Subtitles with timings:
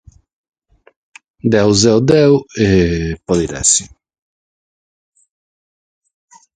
[1.39, 3.87] Connoschèntzia.